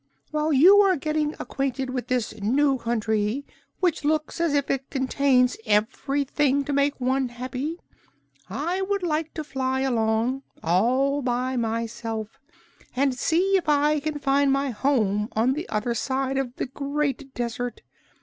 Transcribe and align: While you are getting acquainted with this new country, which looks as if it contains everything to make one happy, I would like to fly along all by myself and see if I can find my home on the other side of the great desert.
While 0.31 0.51
you 0.51 0.77
are 0.77 0.95
getting 0.95 1.35
acquainted 1.39 1.91
with 1.91 2.07
this 2.07 2.33
new 2.41 2.79
country, 2.79 3.45
which 3.81 4.03
looks 4.03 4.41
as 4.41 4.55
if 4.55 4.71
it 4.71 4.89
contains 4.89 5.57
everything 5.63 6.63
to 6.63 6.73
make 6.73 6.99
one 6.99 7.29
happy, 7.29 7.79
I 8.49 8.81
would 8.81 9.03
like 9.03 9.31
to 9.35 9.43
fly 9.43 9.81
along 9.81 10.41
all 10.63 11.21
by 11.21 11.55
myself 11.55 12.39
and 12.95 13.13
see 13.13 13.55
if 13.57 13.69
I 13.69 13.99
can 13.99 14.17
find 14.17 14.51
my 14.51 14.71
home 14.71 15.29
on 15.35 15.53
the 15.53 15.69
other 15.69 15.93
side 15.93 16.39
of 16.39 16.55
the 16.55 16.65
great 16.65 17.31
desert. 17.35 17.81